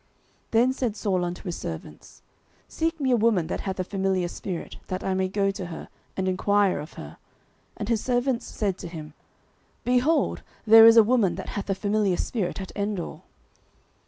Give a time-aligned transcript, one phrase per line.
[0.01, 0.09] 09:028:007
[0.51, 2.23] Then said Saul unto his servants,
[2.67, 5.89] Seek me a woman that hath a familiar spirit, that I may go to her,
[6.17, 7.17] and enquire of her.
[7.77, 9.13] And his servants said to him,
[9.83, 13.21] Behold, there is a woman that hath a familiar spirit at Endor.